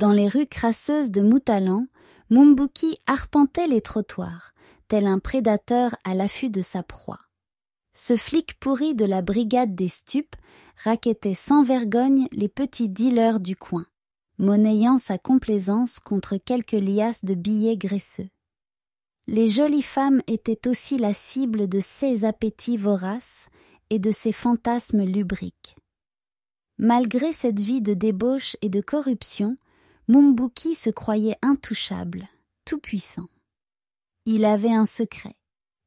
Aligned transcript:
Dans 0.00 0.12
les 0.12 0.28
rues 0.28 0.46
crasseuses 0.46 1.10
de 1.10 1.20
Moutalan, 1.20 1.86
Mumbuki 2.30 2.96
arpentait 3.06 3.66
les 3.66 3.82
trottoirs, 3.82 4.54
tel 4.88 5.06
un 5.06 5.18
prédateur 5.18 5.94
à 6.04 6.14
l'affût 6.14 6.48
de 6.48 6.62
sa 6.62 6.82
proie. 6.82 7.20
Ce 7.92 8.16
flic 8.16 8.58
pourri 8.58 8.94
de 8.94 9.04
la 9.04 9.20
brigade 9.20 9.74
des 9.74 9.90
stupes 9.90 10.36
raquettait 10.82 11.34
sans 11.34 11.64
vergogne 11.64 12.28
les 12.32 12.48
petits 12.48 12.88
dealers 12.88 13.40
du 13.40 13.56
coin, 13.56 13.84
monnayant 14.38 14.96
sa 14.96 15.18
complaisance 15.18 15.98
contre 15.98 16.38
quelques 16.38 16.72
liasses 16.72 17.26
de 17.26 17.34
billets 17.34 17.76
graisseux. 17.76 18.30
Les 19.26 19.48
jolies 19.48 19.82
femmes 19.82 20.22
étaient 20.28 20.66
aussi 20.66 20.96
la 20.96 21.12
cible 21.12 21.68
de 21.68 21.78
ses 21.78 22.24
appétits 22.24 22.78
voraces 22.78 23.48
et 23.90 23.98
de 23.98 24.12
ses 24.12 24.32
fantasmes 24.32 25.04
lubriques. 25.04 25.76
Malgré 26.78 27.34
cette 27.34 27.60
vie 27.60 27.82
de 27.82 27.92
débauche 27.92 28.56
et 28.62 28.70
de 28.70 28.80
corruption, 28.80 29.58
Mumbuki 30.10 30.74
se 30.74 30.90
croyait 30.90 31.36
intouchable, 31.40 32.28
tout-puissant. 32.64 33.28
Il 34.26 34.44
avait 34.44 34.72
un 34.72 34.84
secret. 34.84 35.36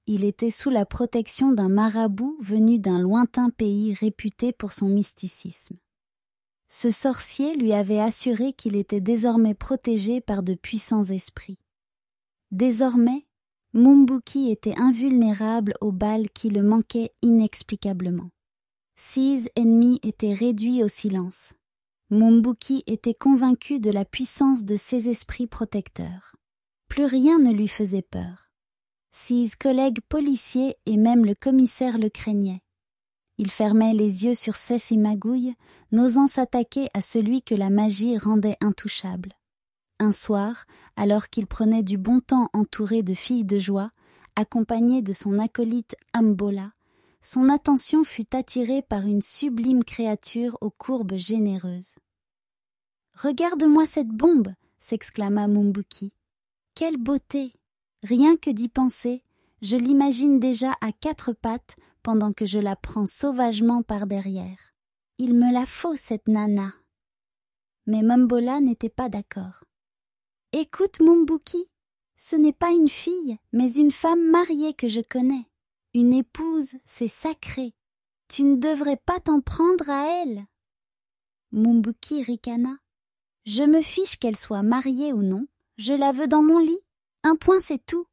Il 0.07 0.23
était 0.23 0.49
sous 0.49 0.69
la 0.69 0.85
protection 0.85 1.51
d'un 1.51 1.67
marabout 1.67 2.37
venu 2.39 2.79
d'un 2.79 3.01
lointain 3.01 3.49
pays 3.49 3.93
réputé 3.93 4.53
pour 4.53 4.71
son 4.71 4.87
mysticisme. 4.87 5.75
Ce 6.69 6.89
sorcier 6.89 7.57
lui 7.57 7.73
avait 7.73 7.99
assuré 7.99 8.53
qu'il 8.53 8.77
était 8.77 9.01
désormais 9.01 9.55
protégé 9.55 10.21
par 10.21 10.41
de 10.41 10.53
puissants 10.53 11.03
esprits. 11.03 11.59
Désormais, 12.51 13.27
Mumbuki 13.73 14.51
était 14.51 14.79
invulnérable 14.79 15.73
aux 15.81 15.91
balles 15.91 16.29
qui 16.29 16.47
le 16.47 16.63
manquaient 16.63 17.11
inexplicablement. 17.23 18.29
Six 18.95 19.49
ennemis 19.57 19.99
étaient 20.01 20.33
réduits 20.33 20.81
au 20.81 20.87
silence. 20.87 21.55
Mumbuki 22.09 22.83
était 22.85 23.13
convaincu 23.13 23.79
de 23.79 23.89
la 23.89 24.05
puissance 24.05 24.65
de 24.65 24.75
ses 24.75 25.09
esprits 25.09 25.47
protecteurs. 25.47 26.35
Plus 26.87 27.05
rien 27.05 27.39
ne 27.39 27.51
lui 27.51 27.67
faisait 27.67 28.03
peur. 28.03 28.51
Six 29.11 29.55
collègues 29.55 30.01
policiers 30.09 30.75
et 30.85 30.97
même 30.97 31.25
le 31.25 31.35
commissaire 31.35 31.97
le 31.97 32.09
craignaient. 32.09 32.61
Il 33.37 33.49
fermait 33.49 33.93
les 33.93 34.25
yeux 34.25 34.35
sur 34.35 34.55
cesse 34.55 34.91
et 34.91 34.97
magouille, 34.97 35.55
n'osant 35.91 36.27
s'attaquer 36.27 36.87
à 36.93 37.01
celui 37.01 37.41
que 37.41 37.55
la 37.55 37.69
magie 37.69 38.17
rendait 38.17 38.57
intouchable. 38.61 39.33
Un 39.99 40.11
soir, 40.11 40.65
alors 40.95 41.29
qu'il 41.29 41.47
prenait 41.47 41.83
du 41.83 41.97
bon 41.97 42.19
temps 42.19 42.49
entouré 42.53 43.01
de 43.01 43.13
filles 43.13 43.45
de 43.45 43.57
joie, 43.57 43.91
accompagné 44.35 45.01
de 45.01 45.13
son 45.13 45.39
acolyte 45.39 45.95
Ambola, 46.13 46.73
son 47.23 47.47
attention 47.47 48.03
fut 48.03 48.35
attirée 48.35 48.81
par 48.81 49.07
une 49.07 49.21
sublime 49.21 49.85
créature 49.85 50.57
aux 50.59 50.69
courbes 50.69 51.15
généreuses. 51.15 51.95
Regarde-moi 53.15 53.85
cette 53.85 54.09
bombe 54.09 54.53
s'exclama 54.79 55.47
Mumbuki. 55.47 56.11
Quelle 56.75 56.97
beauté 56.97 57.53
Rien 58.03 58.35
que 58.35 58.49
d'y 58.49 58.67
penser, 58.67 59.23
je 59.61 59.77
l'imagine 59.77 60.39
déjà 60.39 60.73
à 60.81 60.91
quatre 60.91 61.31
pattes 61.31 61.77
pendant 62.01 62.33
que 62.33 62.45
je 62.45 62.59
la 62.59 62.75
prends 62.75 63.05
sauvagement 63.05 63.81
par 63.81 64.05
derrière. 64.05 64.73
Il 65.17 65.33
me 65.35 65.53
la 65.53 65.65
faut, 65.65 65.95
cette 65.95 66.27
nana. 66.27 66.73
Mais 67.85 68.01
Mumbola 68.01 68.59
n'était 68.59 68.89
pas 68.89 69.07
d'accord. 69.07 69.63
Écoute, 70.51 70.99
Mumbuki, 70.99 71.69
ce 72.17 72.35
n'est 72.35 72.53
pas 72.53 72.71
une 72.71 72.89
fille, 72.89 73.37
mais 73.53 73.71
une 73.73 73.91
femme 73.91 74.29
mariée 74.29 74.73
que 74.73 74.89
je 74.89 74.99
connais. 74.99 75.47
Une 75.93 76.13
épouse, 76.13 76.75
c'est 76.85 77.07
sacré. 77.07 77.73
Tu 78.27 78.43
ne 78.43 78.55
devrais 78.55 78.97
pas 78.97 79.19
t'en 79.19 79.41
prendre 79.41 79.89
à 79.89 80.23
elle. 80.23 80.45
Mumbuki 81.51 82.23
ricana. 82.23 82.77
Je 83.45 83.63
me 83.63 83.81
fiche 83.81 84.17
qu'elle 84.17 84.37
soit 84.37 84.63
mariée 84.63 85.13
ou 85.13 85.21
non, 85.21 85.45
je 85.77 85.93
la 85.93 86.11
veux 86.11 86.27
dans 86.27 86.41
mon 86.41 86.57
lit. 86.57 86.79
Un 87.23 87.35
point 87.35 87.59
c'est 87.59 87.85
tout. 87.85 88.07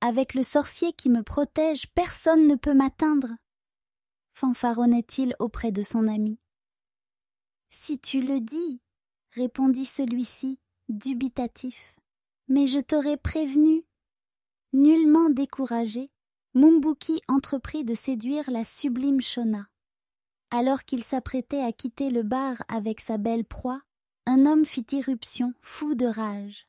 Avec 0.00 0.32
le 0.32 0.42
sorcier 0.42 0.92
qui 0.94 1.10
me 1.10 1.22
protège, 1.22 1.86
personne 1.94 2.46
ne 2.46 2.54
peut 2.54 2.74
m'atteindre. 2.74 3.28
Fanfaronnait-il 4.32 5.36
auprès 5.38 5.70
de 5.70 5.82
son 5.82 6.08
ami. 6.08 6.38
Si 7.70 7.98
tu 7.98 8.22
le 8.22 8.40
dis, 8.40 8.80
répondit 9.32 9.84
celui-ci, 9.84 10.58
dubitatif. 10.88 11.94
Mais 12.48 12.66
je 12.66 12.78
t'aurais 12.78 13.16
prévenu. 13.18 13.84
Nullement 14.72 15.28
découragé, 15.28 16.10
Mumbuki 16.54 17.22
entreprit 17.28 17.82
de 17.82 17.94
séduire 17.94 18.50
la 18.50 18.66
sublime 18.66 19.22
Shona. 19.22 19.68
Alors 20.50 20.84
qu'il 20.84 21.02
s'apprêtait 21.02 21.62
à 21.62 21.72
quitter 21.72 22.10
le 22.10 22.22
bar 22.22 22.56
avec 22.68 23.00
sa 23.00 23.16
belle 23.16 23.46
proie, 23.46 23.80
un 24.26 24.44
homme 24.44 24.66
fit 24.66 24.84
irruption, 24.92 25.54
fou 25.62 25.94
de 25.94 26.04
rage. 26.04 26.68